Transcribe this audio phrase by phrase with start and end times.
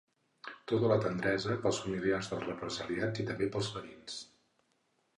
[0.71, 4.21] Tota la tendresa pels familiars dels represaliats i també pels ferits.